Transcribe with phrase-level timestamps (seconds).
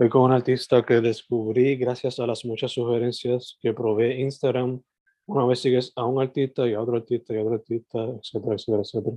[0.00, 4.80] Hoy con un artista que descubrí gracias a las muchas sugerencias que provee Instagram.
[5.26, 8.54] Una vez sigues a un artista y a otro artista y a otro artista, etcétera,
[8.54, 9.16] etcétera, etcétera.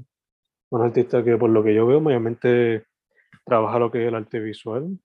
[0.72, 2.86] Un artista que por lo que yo veo mayormente
[3.46, 4.98] trabaja lo que es el arte visual.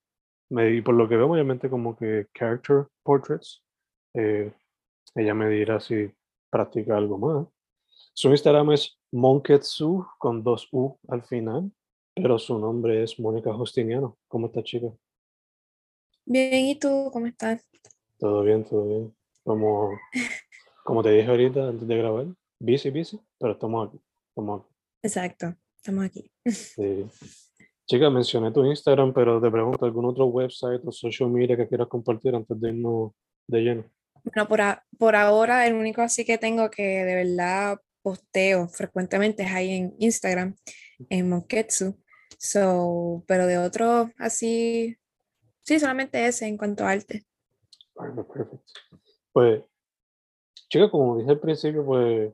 [0.50, 3.62] Me- Y por lo que veo mayormente como que character portraits.
[4.14, 4.52] Eh,
[5.14, 6.10] ella me dirá si
[6.50, 7.46] practica algo más.
[8.14, 11.70] Su Instagram es Monketsu con dos U al final,
[12.14, 14.16] pero su nombre es Mónica Justiniano.
[14.28, 14.88] ¿Cómo está, chica?
[16.28, 17.64] Bien, ¿y tú cómo estás?
[18.18, 19.16] Todo bien, todo bien.
[19.44, 19.90] Como,
[20.84, 22.26] como te dije ahorita antes de grabar,
[22.58, 24.00] busy, busy, pero estamos aquí.
[24.30, 24.74] Estamos aquí.
[25.02, 26.30] Exacto, estamos aquí.
[26.44, 27.06] Sí.
[27.86, 31.86] Chica, mencioné tu Instagram, pero te pregunto, ¿algún otro website o social media que quieras
[31.86, 33.12] compartir antes de irnos
[33.46, 33.84] de lleno?
[34.24, 39.44] Bueno, por, a- por ahora el único así que tengo que de verdad posteo frecuentemente
[39.44, 40.56] es ahí en Instagram,
[41.08, 41.96] en Monketsu.
[42.38, 44.96] So, pero de otro así,
[45.66, 47.24] sí, solamente ese en cuanto a arte.
[47.94, 48.62] Perfect, perfect.
[49.32, 49.62] Pues,
[50.68, 52.32] chica, como dije al principio, pues,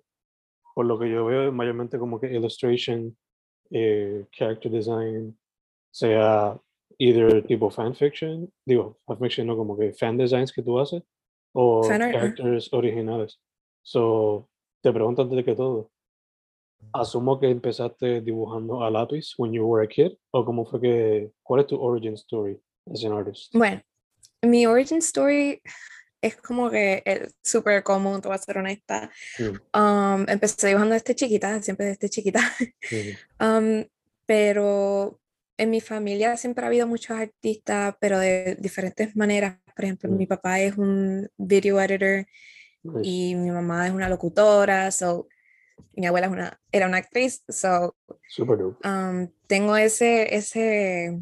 [0.74, 3.16] por lo que yo veo, mayormente como que illustration,
[3.70, 5.38] eh, character design,
[5.90, 6.60] sea
[6.98, 11.02] either tipo fanfiction, digo, fanfiction no como que fan designs que tú haces,
[11.54, 13.40] o characters originales.
[13.82, 14.48] So,
[14.82, 15.90] te pregunto antes de que todo,
[16.92, 21.32] asumo que empezaste dibujando a lápiz when you were a kid, o cómo fue que,
[21.42, 22.60] cuál es tu origin story?
[23.52, 23.80] Bueno,
[24.42, 25.60] mi origin story
[26.20, 29.10] es como que el súper común, te voy a ser honesta.
[29.38, 32.40] Mm, Um, empecé dibujando desde chiquita, siempre desde chiquita.
[33.40, 33.84] Um,
[34.26, 35.18] pero
[35.58, 39.58] en mi familia siempre ha habido muchos artistas, pero de diferentes maneras.
[39.74, 40.16] Por ejemplo, Mm.
[40.16, 42.26] mi papá es un video editor
[43.02, 45.28] y mi mamá es una locutora, so,
[45.94, 47.96] mi abuela es una, era una actriz, so,
[48.28, 48.88] Super dope.
[48.88, 51.18] um, tengo ese, ese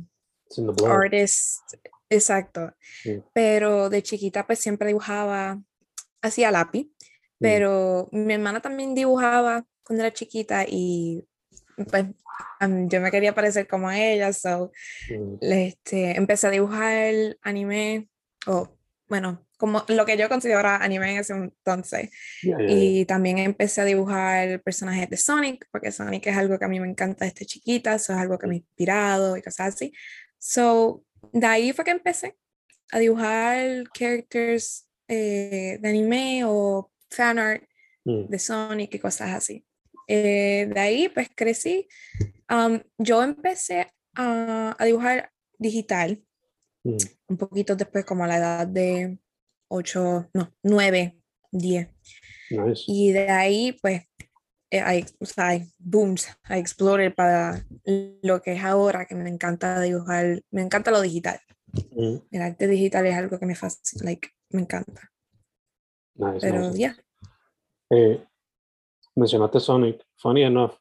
[0.93, 1.75] Artist,
[2.09, 2.75] exacto.
[3.03, 3.23] Sí.
[3.33, 5.61] Pero de chiquita pues siempre dibujaba,
[6.23, 6.89] hacía lápiz,
[7.39, 11.25] pero mi hermana también dibujaba cuando era chiquita y
[11.91, 12.05] pues
[12.89, 14.71] yo me quería parecer como a ella, so
[15.41, 18.09] le- este, empecé a dibujar anime,
[18.47, 18.69] o
[19.09, 22.11] bueno, como lo que yo consideraba anime en ese entonces.
[22.43, 22.77] yeah, yeah, yeah.
[22.77, 26.79] Y también empecé a dibujar personajes de Sonic, porque Sonic es algo que a mí
[26.81, 29.93] me encanta desde chiquita, eso es algo que me ha inspirado y cosas así.
[30.41, 32.37] So, de ahí fue que empecé
[32.91, 37.71] a dibujar characters eh, de anime o fan art
[38.05, 39.65] Mm, de Sonic y cosas así.
[40.07, 41.89] Eh, de ahí pues crecí.
[42.49, 46.23] Am, yo empecé a, a dibujar digital
[46.85, 46.97] mm,
[47.29, 49.19] un poquito después, como a la edad de
[49.69, 51.21] 8, no, 9,
[51.53, 51.89] 10.
[52.51, 52.85] nice.
[52.87, 54.03] Y de ahí, pues,
[54.71, 57.65] eh, hay, o sea, hay booms, I explorer para
[58.23, 61.41] lo que es ahora, que me encanta dibujar, me encanta lo digital.
[61.93, 65.11] Mm, El arte digital es algo que me fascina, like, me encanta.
[66.15, 66.79] nice, Pero nice.
[66.79, 66.97] ya,
[67.93, 68.25] Eh,
[69.17, 70.05] mencionaste Sonic.
[70.17, 70.75] Funny enough,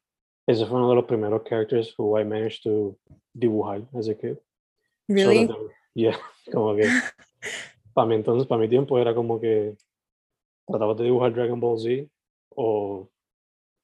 [0.48, 2.96] ese fue uno de los primeros characters who I managed to
[3.34, 4.38] dibujar as a kid.
[4.38, 5.58] So really, that-
[5.96, 6.18] yeah,
[6.54, 6.84] como que
[7.96, 9.76] para mí entonces, para mi tiempo era como que
[10.68, 12.08] trataba de dibujar Dragon Ball Z
[12.56, 13.10] o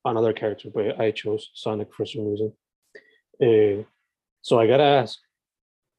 [0.05, 2.53] another character, but I chose Sonic for some reason.
[3.39, 3.83] Eh,
[4.41, 5.19] so I gotta ask,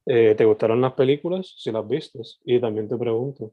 [0.08, 1.54] eh, ¿te gustaron las películas?
[1.56, 2.20] Si las viste.
[2.44, 3.52] Y también te pregunto,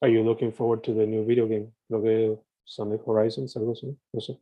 [0.00, 1.72] are you looking forward to the new video game?
[1.88, 4.38] Lo que Sonic Horizons, algo así, no sé.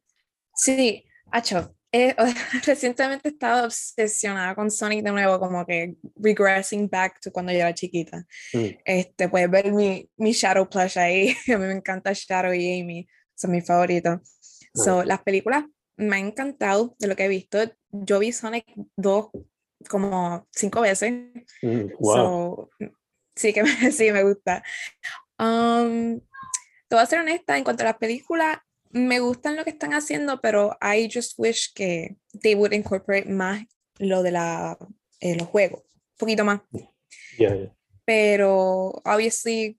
[0.54, 2.14] Sí, Hacho, eh,
[2.66, 7.58] recientemente he estado obsesionada con Sonic de nuevo, como que regressing back to cuando yo
[7.58, 8.26] era chiquita.
[8.52, 8.66] Mm.
[8.84, 11.34] Este, puedes ver mi, mi Shadow plush ahí.
[11.48, 14.20] A mí me encanta Shadow y Amy, son mis favoritos.
[14.74, 15.64] So, las películas
[15.96, 17.58] me han encantado de lo que he visto.
[17.90, 18.66] Yo vi Sonic
[18.96, 19.30] 2
[19.88, 21.12] como cinco veces.
[21.62, 22.14] Mm, wow.
[22.14, 22.70] So,
[23.34, 24.62] sí que me, sí me gusta.
[25.38, 26.20] Um,
[26.88, 28.58] te voy a ser honesta, en cuanto a las películas,
[28.90, 33.64] me gustan lo que están haciendo, pero I just wish que they would incorporate más
[33.98, 34.78] lo de la,
[35.20, 36.60] eh, los juegos, un poquito más.
[37.38, 37.74] Yeah, yeah.
[38.04, 39.78] Pero, obviously,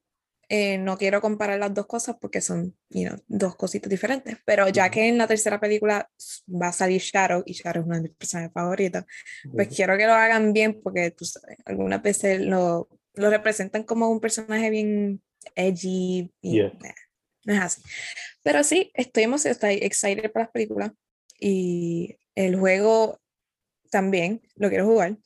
[0.49, 4.35] eh, no quiero comparar las dos cosas porque son, you know, dos cositas diferentes.
[4.45, 6.09] Pero ya que en la tercera película
[6.49, 9.03] va a salir Shadow, y Shadow es una de mis personajes favoritos,
[9.53, 9.75] pues Ujú.
[9.75, 14.19] quiero que lo hagan bien porque tú sabes, algunas veces lo, lo representan como un
[14.19, 15.21] personaje bien
[15.55, 16.73] edgy y Yeah.
[16.81, 16.93] nah,
[17.45, 17.81] no es así.
[18.41, 20.91] Pero sí, estoy emocionada, estoy excited por las películas
[21.39, 23.19] y el juego
[23.91, 25.17] también lo quiero jugar,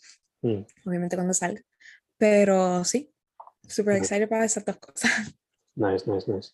[0.41, 0.65] Mm.
[0.85, 1.61] obviamente cuando salga.
[2.17, 3.12] Pero sí,
[3.67, 5.11] super excited para esas dos cosas.
[5.75, 6.51] Nice, nice, nice.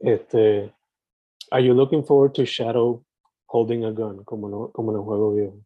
[0.00, 0.72] Este,
[1.52, 3.04] are you looking forward to Shadow
[3.46, 5.60] holding a gun como, no, como en el juego viejo?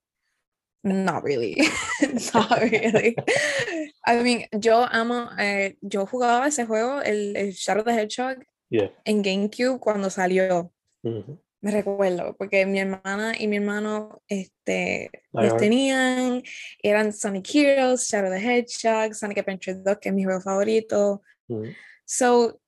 [0.85, 1.57] Not really.
[2.35, 3.17] Not really.
[4.07, 8.91] I mean, yo amo, eh, yo jugaba ese juego, el, el Shadow the Hedgehog, Yeah.
[9.05, 10.71] en GameCube cuando salió.
[11.63, 16.43] Me recuerdo, porque mi hermana y mi hermano este, los tenían,
[16.83, 21.23] eran Sonic Heroes, Shadow the Hedgehog, Sonic Adventure 2, que es mi juego favorito.
[21.49, 21.73] Ujú.
[22.05, 22.61] So,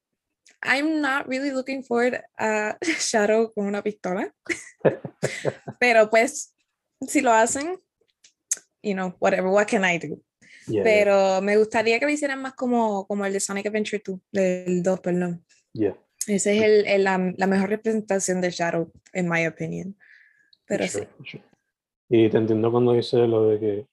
[0.63, 4.33] I'm not really looking forward a Shadow con una pistola.
[5.81, 6.55] Pero pues,
[7.09, 7.77] si lo hacen,
[8.81, 10.23] you know, whatever, what can I do?
[10.69, 14.01] Yeah, yeah, Pero me gustaría que lo hicieran más como, como el de Sonic Adventure
[14.07, 15.45] 2, del 2, perdón.
[15.73, 15.95] yeah,
[16.27, 19.95] Ese es el, el- la, la mejor representación de Shadow, en my opinion.
[20.67, 21.31] for Pero sure, sí.
[21.31, 21.45] sure.
[22.09, 23.87] Y te entiendo cuando dice lo de que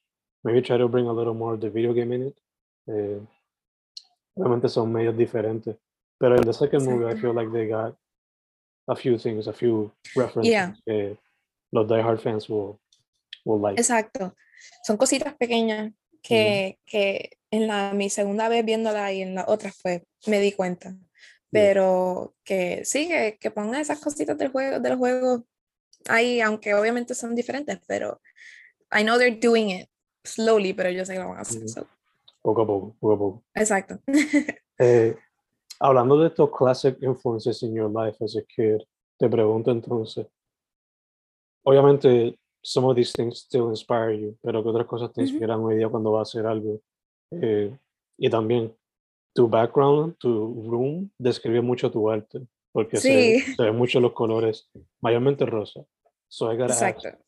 [0.44, 2.38] maybe try to bring a little more of the video game in it.
[2.88, 3.19] Eh,
[4.36, 5.75] obviamente son medios diferentes.
[6.19, 7.95] Pero in the second movie, I feel like they got
[8.88, 10.74] a few things, a few references Yeah.
[10.86, 11.18] que
[11.72, 12.80] los diehard fans will,
[13.45, 13.80] will like.
[13.80, 14.36] Exacto.
[14.83, 19.72] Son cositas pequeñas que, que en la, mi segunda vez viéndola y en la otra
[19.72, 20.95] fue, me di cuenta.
[21.51, 25.45] Pero que sí, que, que pongan esas cositas del juego, del juego
[26.07, 28.21] ahí, aunque obviamente son diferentes, pero
[28.92, 29.89] I know they're doing it
[30.24, 31.68] slowly, pero yo sé que lo van a hacer.
[31.68, 31.88] So,
[32.42, 33.44] Poco a poco, poco a poco.
[33.53, 34.00] exacto.
[34.83, 35.15] Eh,
[35.80, 38.80] hablando de estos classic influences in your life as a kid,
[39.19, 40.25] te pregunto entonces,
[41.63, 45.75] obviamente some of these things still inspire you, pero ¿qué otras cosas te inspiran hoy
[45.75, 46.81] día cuando vas a hacer algo?
[47.30, 47.77] Eh,
[48.18, 48.75] y también,
[49.33, 52.42] tu background, tu room, describe mucho tu arte,
[52.72, 53.56] porque se, Sí.
[53.56, 54.69] se ven mucho los colores,
[55.01, 55.81] mayormente rosa.
[56.28, 57.24] So I gotta ask, Exacto.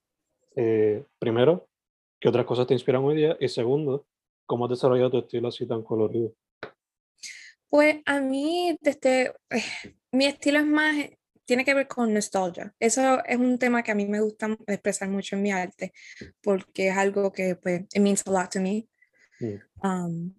[0.56, 1.68] eh, primero,
[2.20, 3.38] ¿qué otras cosas te inspiran hoy día?
[3.40, 4.06] Y segundo,
[4.46, 6.34] ¿cómo has desarrollado tu estilo así tan colorido?
[7.70, 9.64] Pues a mí, desde, eh,
[10.12, 10.96] mi estilo es más,
[11.46, 12.74] tiene que ver con nostalgia.
[12.80, 15.92] Eso es un tema que a mí me gusta expresar mucho en mi arte,
[16.42, 18.88] porque es algo que, pues, it means a lot to me.
[19.40, 19.60] Mm.
[19.86, 20.36] Um,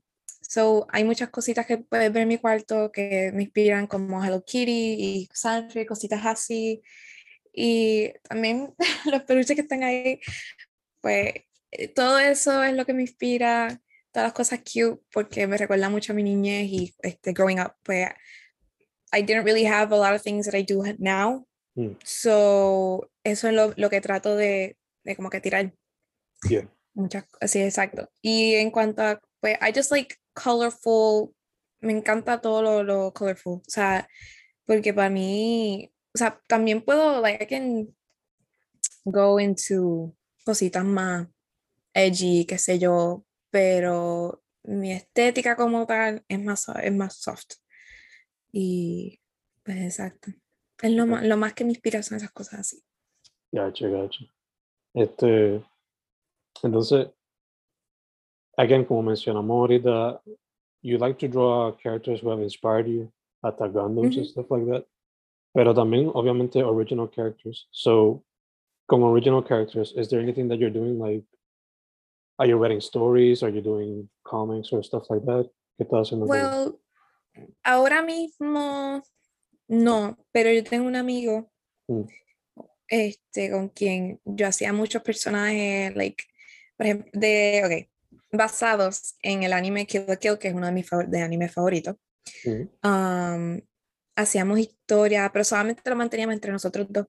[0.55, 4.45] so, hay muchas cositas que puedes ver en mi cuarto que me inspiran, como Hello
[4.45, 6.81] Kitty y Sanford, cositas así.
[7.53, 8.75] Y también
[9.11, 10.21] los peluches que están ahí,
[11.01, 11.35] pues,
[11.73, 13.81] eh, todo eso es lo que me inspira
[14.13, 17.75] todas las cosas cute porque me recuerda mucho a mi niñez y este, growing up,
[17.83, 18.09] pues
[19.13, 21.47] I didn't really have a lot of things that I do now.
[21.75, 21.97] Mm.
[22.05, 25.75] So, eso es lo, lo que trato de, de como que tirar.
[26.49, 26.71] Yeah.
[26.95, 28.09] Muchas, sí, exacto.
[28.23, 31.35] Y en cuanto a, pues, I just like colorful,
[31.81, 34.09] me encanta todo lo, lo colorful, o sea,
[34.67, 37.97] porque para mí, o sea, también puedo, like, I can
[39.05, 41.29] go into cositas más
[41.95, 47.55] edgy, qué sé yo, pero mi estética como tal es más, es más soft.
[48.53, 49.21] Y,
[49.63, 50.31] pues, exacto.
[50.83, 52.83] Es lo, más, lo más que me inspira son esas cosas así.
[53.53, 54.25] Gacho, gacho.
[54.93, 55.65] Este,
[56.63, 57.09] entonces,
[58.59, 60.21] again, como mencionamos ahorita,
[60.83, 63.11] you like to draw characters who have inspired you,
[63.43, 64.29] hasta Gundams and Ujú.
[64.29, 64.85] stuff like that.
[65.55, 67.67] Pero también, obviamente, original characters.
[67.71, 68.23] So,
[68.89, 70.99] con original characters, is there anything that you're doing?
[70.99, 71.25] Like,
[72.39, 73.43] are you writing stories?
[73.43, 75.49] Are you doing comics or stuff like that?
[75.79, 76.27] ¿Qué estás haciendo?
[76.27, 76.81] Well,
[77.65, 79.03] ahora mismo
[79.69, 81.51] no, pero yo tengo un amigo
[81.89, 82.05] Mm.
[82.89, 86.25] este, con quien yo hacía muchos personajes, like,
[86.77, 87.91] por ejemplo, de, ok,
[88.37, 91.49] basados en el anime Kill la Kill, que es uno de mis favor- de anime
[91.49, 91.97] favoritos.
[92.45, 92.89] Mm.
[92.89, 93.61] Um,
[94.17, 97.07] hacíamos historia, pero solamente lo manteníamos entre nosotros dos.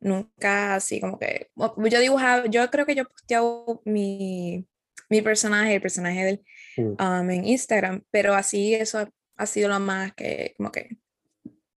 [0.00, 4.66] Nunca así como que, yo dibujaba, yo creo que yo posteaba mi,
[5.08, 6.44] mi personaje, el personaje del,
[6.76, 6.96] Mm.
[7.00, 10.98] um, en Instagram, pero así eso ha, ha sido lo más que, como que,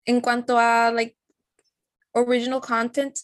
[0.05, 1.15] en cuanto a, like,
[2.13, 3.15] original content,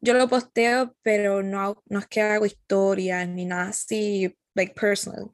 [0.00, 5.30] yo lo posteo, pero no, no es que hago historias ni nada así, like, personal,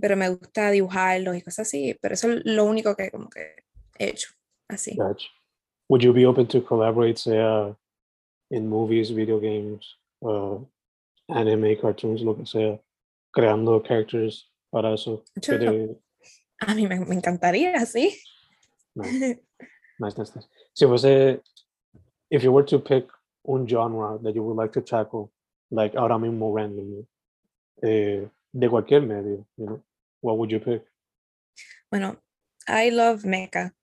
[0.00, 3.56] pero me gusta dibujarlos y cosas así, pero eso es lo único que como que
[3.98, 4.28] he hecho,
[4.68, 4.96] así.
[4.96, 5.28] Gotcha.
[5.88, 7.76] Would you be open to collaborate, sea
[8.50, 10.58] in movies, video games, uh,
[11.28, 12.78] anime, cartoons, lo que sea,
[13.32, 15.24] creando characters para eso?
[15.40, 15.96] te-
[16.60, 18.16] A mí me, me encantaría, sí.
[18.94, 19.40] Nice,
[19.98, 20.48] nice, nice, nice.
[20.74, 21.40] Si fuese,
[22.30, 23.06] if you were to pick
[23.44, 25.30] un genre that you would like to tackle,
[25.70, 27.06] like ahora mismo randomly,
[27.82, 29.82] eh, de cualquier medio, you know,
[30.20, 30.82] what would you pick?
[31.90, 32.22] Bueno,
[32.68, 33.74] I love mecha,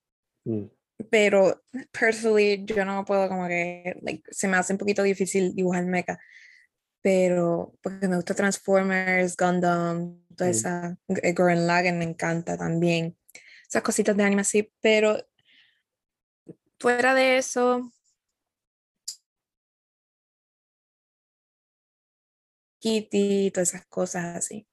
[0.45, 0.67] Mm,
[1.09, 1.61] pero
[1.91, 6.17] personally yo no puedo como que, like, se me hace un poquito difícil dibujar mecha,
[7.01, 10.51] pero porque me gusta Transformers, Gundam, toda Mm.
[10.53, 13.17] esa, eh, Gurren Lagann me encanta también,
[13.67, 15.17] esas cositas de anime así, pero
[16.79, 17.91] fuera de eso,
[22.79, 24.65] Kitty, todas esas cosas así,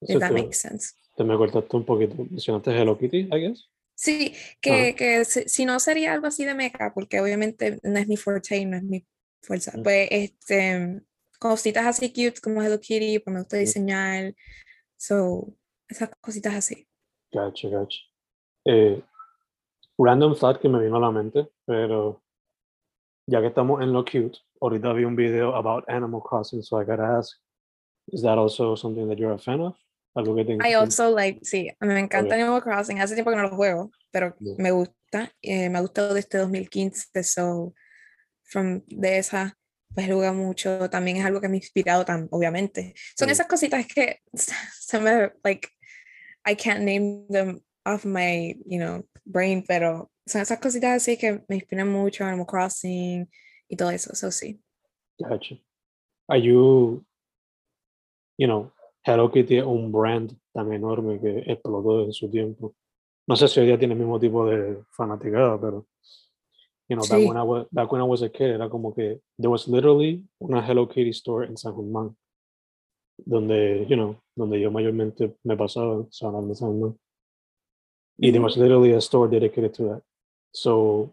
[0.00, 0.94] eso if that makes sense.
[1.16, 2.14] te me cortaste un poquito.
[2.16, 3.68] Mencionaste Hello Kitty, I guess.
[3.94, 8.06] Sí, que, que si, si no sería algo así de mecha, porque obviamente no es
[8.06, 9.06] mi forte, no es mi
[9.42, 9.82] fuerza, Mm.
[9.82, 11.02] pues este,
[11.38, 13.60] cositas así cute como Hello Kitty, pues me gusta Mm.
[13.60, 14.34] diseñar,
[14.96, 15.54] so,
[15.88, 16.86] esas cositas así.
[17.32, 17.98] Gotcha, gotcha.
[18.66, 19.02] Eh,
[19.98, 22.22] random thought que me vino a la mente, pero
[23.26, 26.84] ya que estamos en lo cute, ahorita vi un video about Animal Crossing, so I
[26.84, 27.36] gotta ask,
[28.12, 29.74] is that also something that you're a fan of?
[30.16, 32.40] Algo que te I also like, sí, me encanta Ok.
[32.40, 34.54] Animal Crossing, hace tiempo que no lo juego, pero Yeah.
[34.58, 37.74] me gusta, eh, me ha gustado desde 2015, so,
[38.44, 39.58] from, de esa,
[39.94, 42.94] pues juega mucho, también es algo que me ha inspirado, tan, obviamente.
[43.18, 43.32] Son Mm.
[43.32, 44.20] esas cositas que
[44.80, 45.68] se me, like,
[46.48, 51.44] I can't name them off my, you know, brain, pero son esas cositas así que
[51.48, 53.30] me inspiran mucho, Animal Crossing
[53.68, 54.60] y todo eso, eso sí.
[55.18, 55.56] Gotcha.
[56.28, 57.04] Are you,
[58.36, 58.72] you know,
[59.04, 62.74] Hello Kitty es un brand tan enorme que explotó en su tiempo.
[63.28, 65.86] No sé si hoy día tiene el mismo tipo de fanaticada, pero,
[66.88, 67.26] you know, back, Sí.
[67.28, 70.24] when I was, back when I was a kid, era como que there was literally
[70.40, 72.16] una Hello Kitty store en San Juan,
[73.24, 76.98] donde, you know, donde yo mayormente me pasaba, San Juan de San Juan.
[78.18, 80.02] Y there was literally a store dedicated to that.
[80.56, 81.12] So,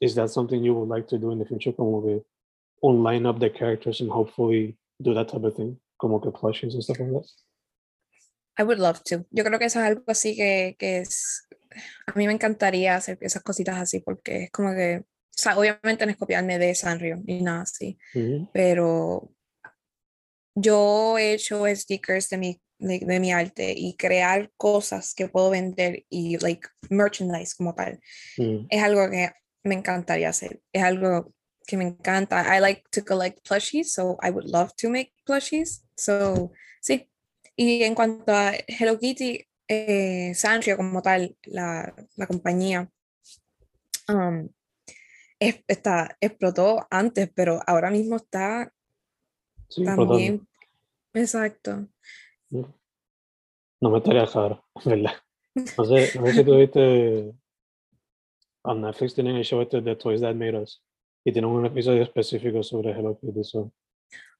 [0.00, 1.72] is that something you would like to do in the future?
[1.74, 2.24] Como que
[2.82, 6.72] un line up the characters and hopefully do that type of thing, como que plushies
[6.72, 7.28] and stuff like that.
[8.56, 9.26] I would love to.
[9.30, 11.46] Yo creo que eso es algo así que, que es,
[12.06, 15.04] a mí me encantaría hacer esas cositas así porque es como que, o
[15.36, 18.48] sea, obviamente no es copiarme de Sanrio ni nada así, Mhm.
[18.52, 19.30] pero
[20.56, 25.50] yo he hecho stickers de mi, de, de mi arte y crear cosas que puedo
[25.50, 28.00] vender y like merchandise como tal.
[28.36, 29.30] Mm, es algo que
[29.64, 30.60] me encantaría hacer.
[30.72, 31.32] Es algo
[31.66, 32.56] que me encanta.
[32.56, 35.84] I like to collect plushies, so I would love to make plushies.
[35.96, 37.10] So, sí.
[37.56, 42.88] Y en cuanto a Hello Kitty, eh, Sanrio como tal, la, la compañía,
[44.08, 44.48] um,
[45.40, 48.72] es- está, explotó antes, pero ahora mismo está
[49.68, 50.06] Sí, explotando.
[50.08, 50.48] también.
[51.14, 51.88] Exacto.
[52.50, 55.12] No me estaría raro, ¿verdad?
[55.54, 57.34] No sé, no sé si tú viste.
[58.64, 60.82] On Netflix tienen el show este de Toys That Made Us.
[61.24, 63.44] Y tienen un episodio específico sobre Hello Kitty.
[63.44, 63.72] So,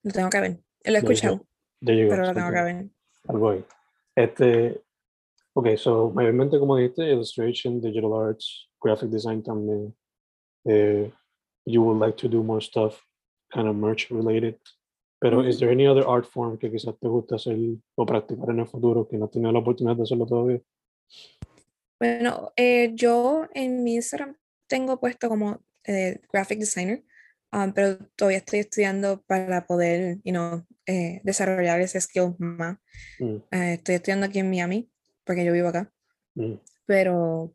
[0.02, 0.58] Lo tengo que ver.
[0.84, 1.46] Lo he escuchado,
[1.84, 2.86] pero lo tengo que ver.
[3.28, 3.64] algo ahí.
[4.14, 4.82] Este,
[5.54, 9.94] ok, so, mayormente como dijiste, illustration, digital arts, graphic design también.
[10.64, 11.12] Eh,
[11.66, 13.00] you would like to do more stuff,
[13.52, 14.58] kind of merch related.
[15.20, 17.56] Pero, is there any other art form que quizás te gusta hacer
[17.96, 20.60] o practicar en el futuro que no has tenido la oportunidad de hacerlo todavía?
[21.98, 24.36] Bueno, eh, yo en mi Instagram
[24.68, 27.02] tengo puesto como eh, graphic designer,
[27.52, 32.78] um, pero todavía estoy estudiando para poder, you know, eh, desarrollar ese skill más.
[33.18, 34.88] Mm, Eh, estoy estudiando aquí en Miami,
[35.24, 35.90] porque yo vivo acá,
[36.34, 36.54] mm,
[36.86, 37.52] pero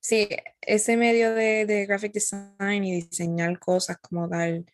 [0.00, 0.28] sí,
[0.60, 4.64] ese medio de, de graphic design y diseñar cosas como tal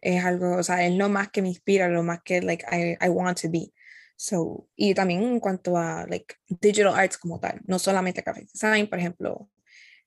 [0.00, 2.96] es algo, o sea, es lo más que me inspira, lo más que, like, I,
[3.04, 3.72] I want to be.
[4.16, 8.88] So, y también en cuanto a, like, digital arts como tal, no solamente graphic design,
[8.88, 9.48] por ejemplo,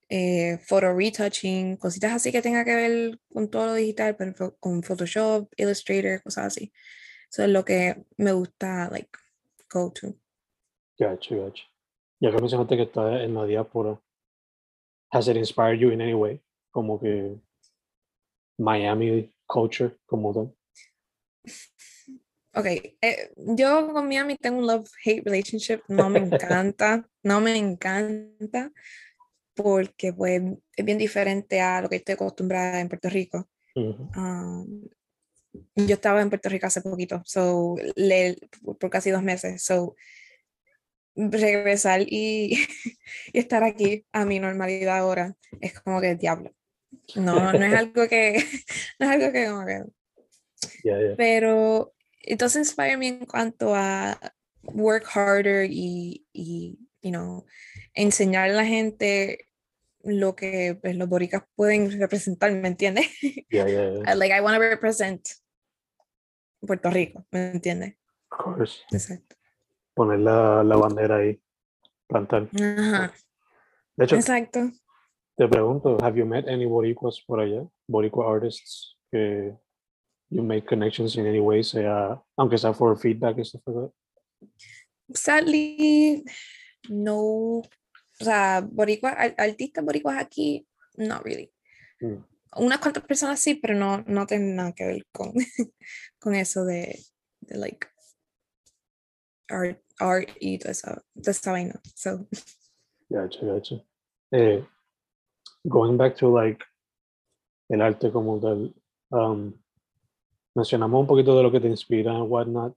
[0.09, 4.83] eh, photo retouching, cositas así que tenga que ver con todo lo digital, ejemplo, con
[4.83, 6.73] Photoshop, Illustrator, cosas así.
[7.31, 9.09] Eso es lo que me gusta, like,
[9.71, 10.15] go to.
[10.99, 11.63] Gotcha, gotcha.
[12.19, 13.99] Ya que mencionaste que estás en la diáspora,
[15.11, 16.41] has it inspired you in any way?
[16.71, 17.37] Como que
[18.57, 20.55] Miami culture como tal.
[22.53, 28.71] Ok, eh, yo con Miami tengo un love-hate relationship, no me encanta, no me encanta,
[29.55, 30.41] porque pues
[30.75, 33.49] es bien diferente a lo que estoy acostumbrada en Puerto Rico.
[34.15, 34.87] Um,
[35.75, 38.37] yo estaba en Puerto Rico hace poquito, so, le-
[38.79, 39.95] por casi dos meses, so,
[41.15, 42.57] regresar y,
[43.33, 46.51] y estar aquí a mi normalidad ahora es como que diablo.
[47.15, 48.43] No, no es algo que,
[48.99, 49.83] no es algo que como que
[50.83, 51.15] Yeah, yeah.
[51.17, 54.19] pero entonces inspire me en cuanto a
[54.61, 57.45] work harder y, y you know,
[57.93, 59.47] enseñar a la gente
[60.03, 63.07] lo que pues, los boricas pueden representar, ¿me entiendes?
[63.49, 64.15] Yeah, yeah, yeah.
[64.15, 65.27] like I want to represent
[66.65, 67.95] Puerto Rico, ¿me entiendes?
[68.31, 68.81] Of course.
[68.91, 69.35] Exacto.
[69.93, 71.41] Poner la, la bandera ahí,
[72.07, 72.47] plantar.
[72.55, 73.13] Ajá,
[73.97, 74.71] De hecho, exacto.
[75.41, 77.67] Te pregunto, have you met any boricuas por allá?
[77.89, 79.51] Boricua artists que
[80.29, 83.91] you make connections in any way, sea, aunque sea for feedback and stuff like that?
[85.15, 86.23] Sadly,
[86.89, 87.17] no,
[87.57, 90.67] o sea, boricua, ar- artistas boricuas aquí,
[90.97, 91.51] not really.
[92.03, 92.23] Mm.
[92.57, 95.33] unas cuantas personas sí, pero no, no tienen nada que ver con,
[96.19, 96.99] con eso de,
[97.39, 97.87] de like
[99.49, 101.81] art, art y toda esa, toda esa vaina.
[101.95, 102.27] So,
[103.09, 103.75] Gotcha, gotcha.
[104.31, 104.63] Eh,
[105.63, 106.63] going back to like
[107.69, 108.73] el arte como tal,
[109.11, 109.53] um,
[110.55, 112.75] mencionamos un poquito de lo que te inspira and whatnot,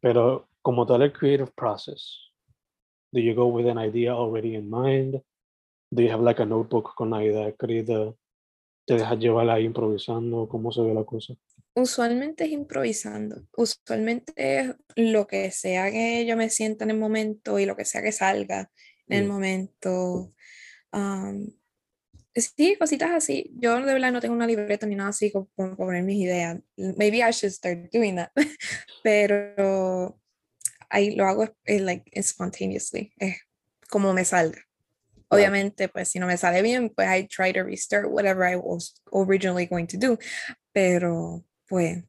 [0.00, 2.18] pero como tal el creative process,
[3.12, 5.22] do you go with an idea already in mind?
[5.92, 8.12] Do you have like a notebook con la idea escrita?
[8.86, 10.48] ¿Te dejas llevar ahí improvisando?
[10.48, 11.34] ¿Cómo se ve la cosa?
[11.78, 13.42] usualmente es improvisando.
[13.54, 17.84] Usualmente es lo que sea que yo me sienta en el momento y lo que
[17.84, 18.70] sea que salga
[19.08, 19.28] en el Mm.
[19.28, 20.32] momento.
[20.92, 21.50] Um,
[22.36, 23.52] sí, cositas así.
[23.56, 26.58] Yo de verdad no tengo una libreta ni nada así como poner mis ideas.
[26.76, 28.30] Maybe I should start doing that.
[29.02, 30.18] Pero
[30.90, 33.36] ahí lo hago eh, like spontaneously, es
[33.88, 34.60] como me salga.
[35.28, 39.02] Obviamente, pues si no me sale bien, pues I try to restart whatever I was
[39.12, 40.18] originally going to do.
[40.72, 42.04] Pero pues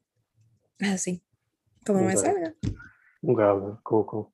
[0.78, 1.24] así,
[1.84, 2.54] como me salga.
[3.22, 4.32] Okay, cool, cool.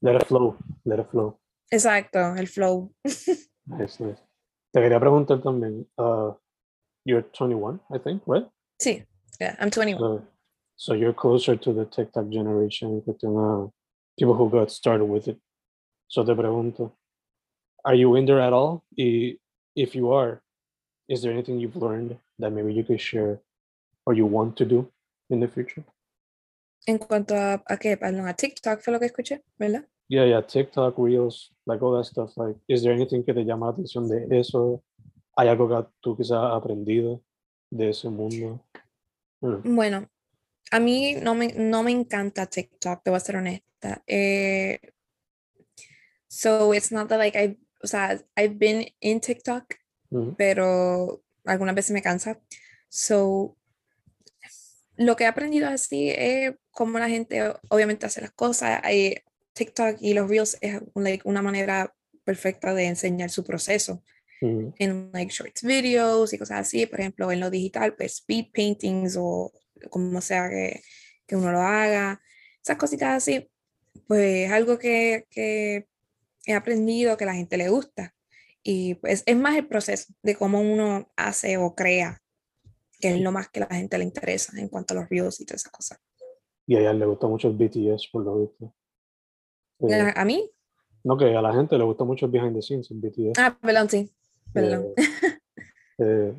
[0.00, 1.40] Let it flow, let it flow.
[1.70, 2.92] Exacto, el flow.
[3.66, 4.29] Nice, nice.
[4.72, 6.32] Te quería preguntar también, uh,
[7.04, 8.46] you're 21, I think, right?
[8.80, 9.04] Sí,
[9.40, 9.98] yeah, I'm 21.
[9.98, 10.22] So,
[10.76, 15.38] so you're closer to the TikTok generation, people who got started with it.
[16.08, 16.92] So te pregunto,
[17.84, 18.84] are you in there at all?
[18.96, 19.38] Y
[19.74, 20.42] if you are,
[21.08, 23.40] is there anything you've learned that maybe you could share
[24.06, 24.88] or you want to do
[25.30, 25.84] in the future?
[26.86, 29.84] En cuanto a, a qué, perdón, a TikTok fue lo que escuché, ¿verdad?
[30.10, 32.36] Yeah, yeah, TikTok, Reels, like all that stuff.
[32.36, 34.82] Like, is there anything que te llama la atención de eso?
[35.36, 37.22] ¿Hay algo que tú quizás has aprendido
[37.70, 38.60] de ese mundo?
[39.40, 40.08] Mm, Bueno,
[40.72, 44.02] a mí no me, no me encanta TikTok, te voy a ser honesta.
[44.08, 44.80] Eh,
[46.26, 49.76] so it's not that like I, o sea, I've been in TikTok,
[50.10, 52.40] mm, pero algunas veces me cansa.
[52.88, 53.56] So,
[54.96, 58.82] lo que he aprendido así es cómo la gente obviamente hace las cosas.
[58.90, 64.02] Eh, TikTok y los Reels es like, una manera perfecta de enseñar su proceso
[64.40, 66.86] mm, en like shorts videos y cosas así.
[66.86, 69.52] Por ejemplo, en lo digital, pues speed paintings o
[69.90, 70.82] como sea que,
[71.26, 72.20] que uno lo haga.
[72.62, 73.50] Esas cositas así,
[74.06, 75.86] pues es algo que, que
[76.46, 78.14] he aprendido que a la gente le gusta.
[78.62, 82.22] Y pues es más el proceso de cómo uno hace o crea,
[82.98, 85.40] que es lo más que a la gente le interesa en cuanto a los reels
[85.40, 85.98] y todas esas cosas.
[86.66, 88.74] Y a ella le gusta mucho el BTS, por lo visto.
[89.88, 90.50] Eh, A mí,
[91.04, 93.38] no, que a la gente le gusta mucho el behind the scenes en BTS.
[93.38, 94.10] ah, perdón, sí,
[94.52, 94.92] perdón.
[94.96, 95.02] Eh,
[95.98, 96.34] eh,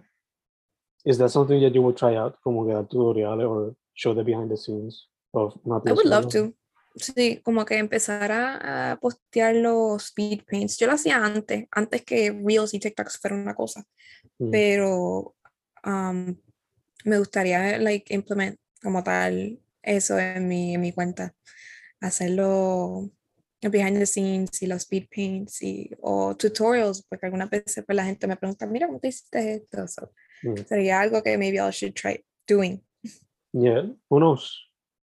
[1.05, 2.35] is that something that you would try out?
[2.41, 6.27] Como que dar tutoriales or show the behind the scenes of not I would love
[6.29, 6.53] to.
[6.95, 10.77] Sí, como que empezar a, postear los speed paints.
[10.77, 13.85] Yo lo hacía antes, antes que Reels y TikToks fueran una cosa,
[14.37, 14.51] Mm.
[14.51, 15.35] pero
[15.85, 16.35] um,
[17.05, 21.33] me gustaría like implement como tal eso en mi, en mi cuenta.
[22.01, 23.09] Hacerlo
[23.69, 28.05] behind the scenes y los speed paints y, o tutorials, porque algunas veces pues, la
[28.05, 29.87] gente me pregunta, mira, ¿cómo te hiciste esto?
[29.87, 30.11] So,
[30.43, 30.55] Mm.
[30.67, 32.81] sería algo que maybe I should try doing.
[33.53, 34.69] Yeah, who knows?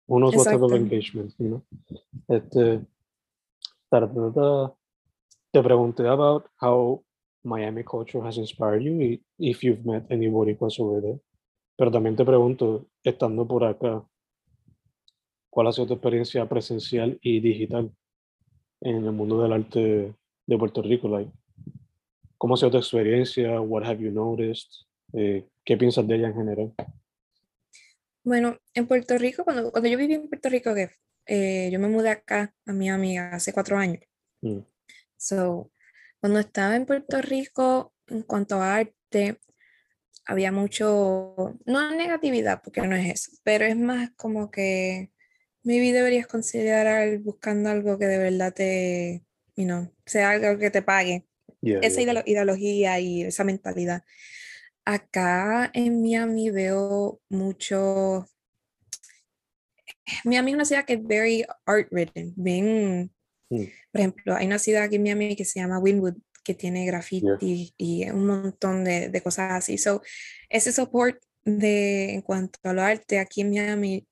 [0.08, 0.76] Who knows what type of Exacto.
[0.76, 1.62] engagement, you know?
[2.28, 2.84] Este,
[5.52, 7.04] te pregunté about how
[7.44, 11.20] Miami culture has inspired you y if you've met over there.
[11.76, 14.04] Pero también te pregunto, estando por acá,
[15.50, 17.90] ¿cuál ha sido tu experiencia presencial y digital
[18.82, 20.14] en el mundo del arte
[20.46, 21.08] de Puerto Rico?
[21.08, 21.30] Like,
[22.38, 23.60] ¿Cómo ha sido tu experiencia?
[23.60, 24.68] What have you noticed?
[25.12, 26.74] Eh, ¿Qué piensas de ella en general?
[28.24, 30.90] Bueno, en Puerto Rico, cuando, cuando yo viví en Puerto Rico, que
[31.26, 34.02] eh, yo me mudé acá a mi amiga hace cuatro años.
[34.40, 34.60] Mm.
[35.16, 35.70] So,
[36.20, 39.38] cuando estaba en Puerto Rico, en cuanto a arte,
[40.24, 45.12] había mucho, no negatividad, porque no es eso, pero es más como que
[45.64, 49.24] maybe deberías considerar buscando algo que de verdad te,
[49.56, 51.26] you know, sea algo que te pague.
[51.60, 52.12] Yeah, Esa yeah.
[52.12, 54.02] ideolo- ideología y esa mentalidad.
[54.84, 58.26] Acá en Miami veo mucho.
[60.24, 63.12] Miami es una ciudad que es very art ridden, bien,
[63.50, 63.64] Mm.
[63.92, 67.74] por ejemplo, hay una ciudad aquí en Miami que se llama Wynwood, que tiene graffiti
[67.76, 69.76] y un montón de, de cosas así.
[69.78, 70.02] So,
[70.48, 74.06] ese support de, en cuanto a lo arte aquí en Miami,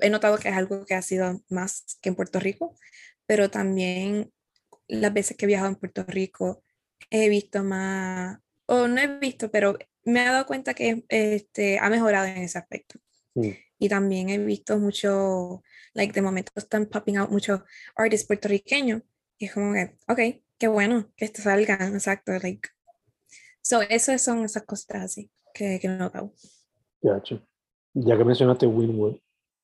[0.00, 2.74] he notado que es algo que ha sido más que en Puerto Rico,
[3.26, 4.32] pero también
[4.88, 6.62] las veces que he viajado en Puerto Rico
[7.10, 11.90] he visto más, o no he visto, pero me he dado cuenta que este, ha
[11.90, 12.98] mejorado en ese aspecto.
[13.34, 13.50] Mm.
[13.78, 15.62] Y también he visto mucho,
[15.92, 17.60] like de momento están popping out muchos
[17.94, 19.02] artists puertorriqueños.
[19.38, 22.32] Y es como que, ok, qué bueno que esto salgan, exacto.
[22.32, 22.68] Like.
[23.60, 26.32] So, esas son esas cositas así que, que he notado.
[27.02, 27.44] Gotcha.
[27.92, 29.18] Ya que mencionaste Winwood,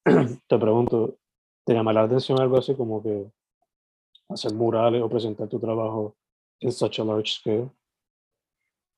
[0.48, 1.18] te pregunto,
[1.64, 3.30] ¿te llama la atención algo así como que
[4.28, 6.16] hacer murales o presentar tu trabajo
[6.60, 7.70] en such a large scale?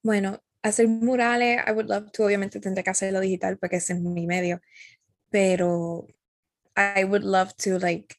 [0.03, 4.01] Bueno, hacer murales, I would love to, obviamente tendré que hacerlo digital porque ese es
[4.01, 4.61] mi medio,
[5.31, 6.07] pero
[6.77, 8.17] I would love to like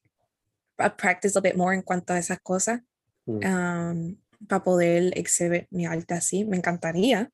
[0.98, 2.82] practice a bit more en cuanto a esas cosas
[3.28, 3.44] Mm.
[3.44, 4.18] um,
[4.48, 6.46] para poder exhibir mi arte así.
[6.46, 7.32] Me encantaría,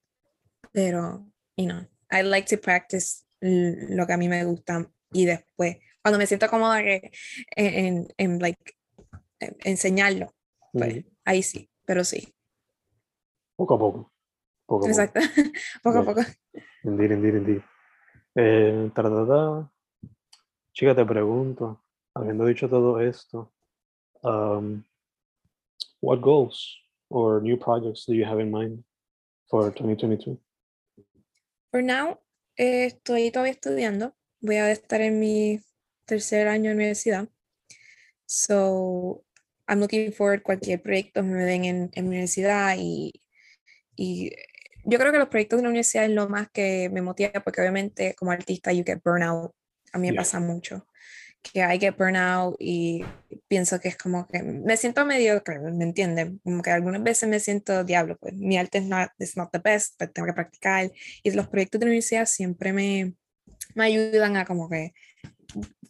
[0.71, 5.77] pero, you know, I like to practice lo que a mí me gusta y después,
[6.01, 7.11] cuando me siento cómoda que,
[7.55, 8.73] en, en, like,
[9.39, 10.33] en- enseñarlo,
[10.73, 11.09] pues Ujú.
[11.25, 12.33] ahí sí, pero sí,
[13.55, 14.11] Poco a poco.
[14.65, 14.89] Poco a poco.
[14.89, 15.19] exacto,
[15.83, 16.21] poco a poco.
[16.83, 17.61] Indeed, indeed, indeed.
[18.35, 18.89] Eh.
[20.73, 21.83] Chica, te pregunto,
[22.15, 23.53] habiendo dicho todo esto,
[24.23, 24.83] um,
[26.01, 28.83] what goals or new projects do you have in mind
[29.47, 30.39] for 2022?
[31.71, 32.19] For now,
[32.57, 34.15] eh, estoy todavía estudiando.
[34.41, 35.61] Voy a estar en mi
[36.05, 37.29] tercer año de universidad.
[38.25, 39.23] So,
[39.67, 43.21] I'm looking forward cualquier proyecto que me den en, en mi universidad y,
[43.95, 44.31] y
[44.85, 47.61] yo creo que los proyectos de la universidad es lo más que me motiva porque
[47.61, 49.53] obviamente como artista you get burnout.
[49.93, 50.21] A mí me Yeah.
[50.21, 50.87] pasa mucho
[51.41, 53.03] que I get burnout y
[53.47, 56.39] pienso que es como que me siento mediocre, ¿me entienden?
[56.43, 59.59] Como que algunas veces me siento diablo, pues mi arte es not, it's not the
[59.59, 60.91] best, pero tengo que practicar
[61.23, 63.15] y los proyectos de la universidad siempre me,
[63.75, 64.93] me ayudan a como que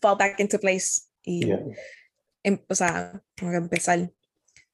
[0.01, 1.59] fall back into place y Yeah.
[2.43, 4.11] em- o sea, como que empezar.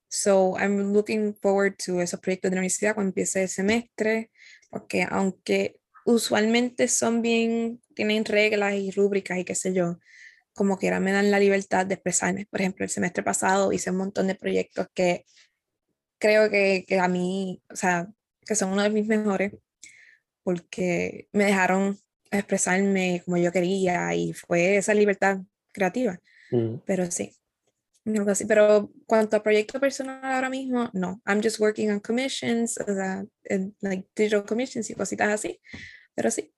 [0.10, 4.32] So I'm looking forward to esos proyectos de la universidad cuando empiece el semestre,
[4.70, 10.00] porque aunque usualmente son bien, tienen reglas y rúbricas y qué sé yo,
[10.54, 12.46] como quiera me dan la libertad de expresarme.
[12.46, 15.26] Por ejemplo, el semestre pasado hice un montón de proyectos que
[16.20, 18.08] creo que, que a mí, o sea,
[18.46, 19.52] que son uno de mis mejores,
[20.44, 22.00] porque me dejaron
[22.32, 25.40] expresarme como yo quería y fue esa libertad
[25.72, 26.20] creativa.
[26.52, 26.76] Mm.
[26.86, 27.34] Pero sí.
[28.48, 31.22] Pero cuanto a proyecto personal ahora mismo, no.
[31.26, 35.60] I'm just working on commissions, o sea, en, like digital commissions y cositas así.
[36.16, 36.54] Pero sí,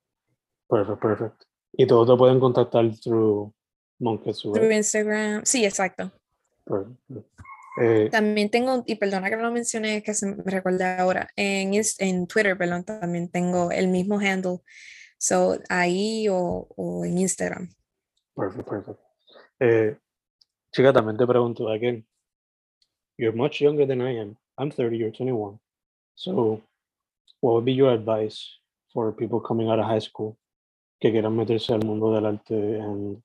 [0.70, 1.42] Perfect, perfect.
[1.72, 3.52] Y todos te pueden contactar through
[3.98, 4.70] Monketsu, through?
[4.70, 5.42] Instagram.
[5.44, 6.12] Sí, exacto.
[6.64, 7.40] Perfect, perfect.
[7.80, 11.72] Eh, También tengo, y perdona que no lo mencioné, que se me recuerda ahora, en,
[11.98, 14.58] en Twitter, perdón, también tengo el mismo handle.
[15.20, 17.68] So, ahí o, o en Instagram.
[18.34, 18.98] Perfect, perfect.
[19.60, 19.94] Eh,
[20.72, 22.06] chica, también te pregunto, again,
[23.18, 24.38] you're much younger than I am.
[24.56, 25.60] I'm 30, you're 21.
[26.14, 26.62] So,
[27.40, 28.60] what would be your advice
[28.94, 30.38] for people coming out of high school
[30.98, 33.22] que quieran meterse al mundo del arte and,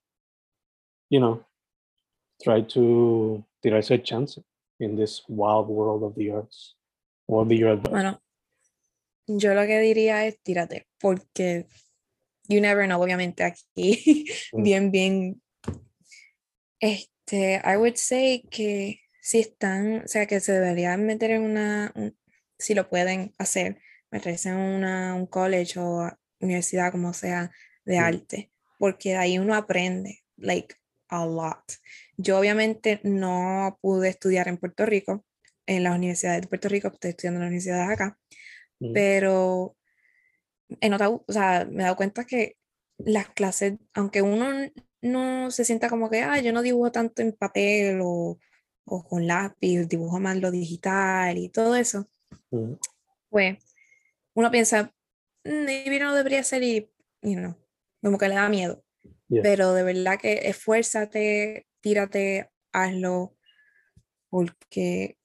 [1.08, 1.42] you know,
[2.42, 4.38] try to tirarse el chance
[4.80, 6.74] in this wild world of the arts?
[7.24, 7.90] What would be your advice?
[7.90, 8.20] Bueno,
[9.26, 11.66] yo lo que diría es tírate, porque
[12.48, 14.62] you never know, obviamente aquí, Mm.
[14.62, 15.42] bien, bien,
[16.80, 21.92] este, I would say que si están, o sea, que se deberían meter en una,
[21.94, 22.16] un-
[22.58, 23.78] si lo pueden hacer,
[24.10, 27.50] meterse en una, un college o universidad, como sea,
[27.84, 28.02] de Mm.
[28.04, 30.74] arte, porque de ahí uno aprende, like,
[31.08, 31.62] a lot.
[32.16, 35.24] Yo obviamente no pude estudiar en Puerto Rico,
[35.66, 38.18] en las universidades de Puerto Rico, estoy estudiando en las universidades acá,
[38.78, 38.92] Mm.
[38.92, 39.74] pero
[40.80, 42.56] he notado, o sea, me he dado cuenta que
[42.98, 44.48] las clases, aunque uno
[45.02, 48.38] no se sienta como que, ah, yo no dibujo tanto en papel o,
[48.84, 52.08] o con lápiz, dibujo más lo digital y todo eso,
[52.50, 52.74] Mm.
[53.30, 53.58] pues
[54.34, 54.92] uno piensa,
[55.44, 56.90] "Mm, maybe no debería ser y,
[57.22, 57.54] you know,
[58.02, 58.82] como que le da miedo.
[59.28, 59.42] Yeah.
[59.42, 63.36] Pero de verdad que esfuérzate, tírate, hazlo,
[64.30, 65.16] porque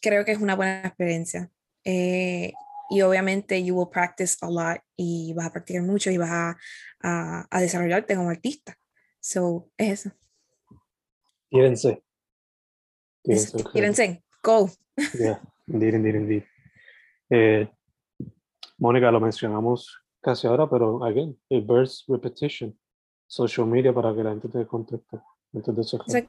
[0.00, 1.50] creo que es una buena experiencia.
[1.84, 2.52] Eh,
[2.90, 6.58] y obviamente you will practice a lot y vas a practicar mucho y vas a,
[7.02, 8.76] a, a desarrollarte como artista.
[9.20, 10.16] So, es eso.
[11.50, 12.02] Tírense.
[13.72, 14.70] Tírense, go.
[15.18, 16.44] Yeah, indeed, indeed, indeed.
[17.30, 17.70] Eh,
[18.78, 22.78] Mónica, lo mencionamos casi ahora, pero again, it bears repetition.
[23.26, 25.18] Social media para que la gente te contacte.
[25.52, 26.06] Antes de cerrar.
[26.08, 26.28] O sea,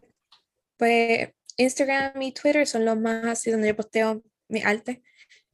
[0.77, 5.03] pues Instagram y Twitter son los más así donde yo posteo mi arte.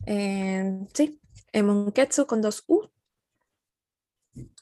[0.05, 1.19] Eh, sí,
[1.51, 2.87] en Monketsu con dos U.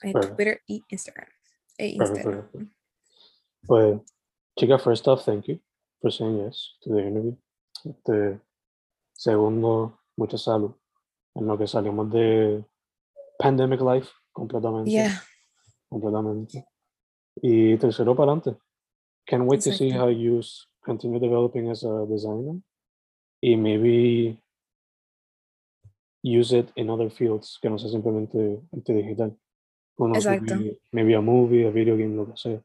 [0.01, 0.35] Perfect.
[0.35, 1.27] Twitter y Instagram.
[1.77, 2.49] E Instagram.
[2.51, 2.73] perfect.
[3.67, 4.01] Pues,
[4.57, 5.59] chica, first off, thank you
[6.01, 7.35] for saying yes to the interview.
[7.83, 8.39] Este,
[9.13, 10.75] segundo, mucha salud.
[11.35, 12.63] En lo que salimos de
[13.37, 14.89] pandemic life completamente.
[14.89, 15.21] Yeah,
[15.89, 16.65] completamente.
[17.41, 18.57] Y tercero, para adelante.
[19.27, 20.41] Can't wait to see how you
[20.81, 22.61] continue developing as a designer.
[23.41, 24.41] Y maybe
[26.25, 29.37] use it in other fields que no sea simplemente arte digital.
[29.97, 30.55] Knows, Exacto.
[30.55, 32.61] Maybe, maybe a movie, a video game, lo que sea.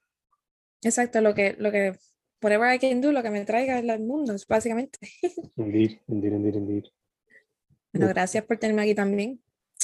[0.83, 1.21] exacto.
[1.21, 1.95] Lo que, lo que,
[2.43, 4.99] whatever I can do, lo que me traiga al mundo, es básicamente.
[5.57, 6.85] Indeed, indeed, indeed, indeed.
[7.93, 8.13] Bueno, Yeah.
[8.15, 9.41] gracias por tenerme aquí también.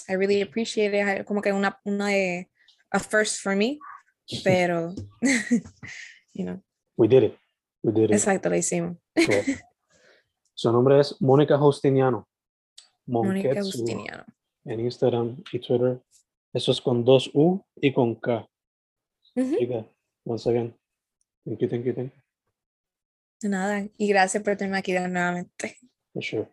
[0.09, 1.25] I really appreciate it.
[1.27, 2.49] Como que una, una de,
[2.91, 3.79] a first for me,
[4.45, 4.95] pero,
[6.33, 6.63] you know,
[6.97, 7.39] We did it.
[7.83, 8.13] We did it.
[8.13, 8.97] exacto, lo hicimos.
[10.55, 12.27] Su nombre es Mónica Justiniano.
[13.07, 14.25] Mónica Monketsu Justiniano.
[14.65, 16.01] en Instagram y Twitter.
[16.53, 18.49] Eso es con dos U y con K.
[20.25, 20.75] Once again,
[21.45, 22.21] thank you, thank you, thank you.
[23.43, 23.87] De nada.
[23.97, 25.77] Y gracias por tenerme aquí de nuevamente.
[26.13, 26.49] For sure.